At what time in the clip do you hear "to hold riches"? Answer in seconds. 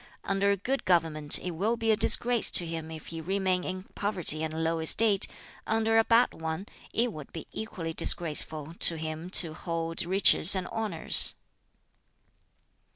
9.29-10.55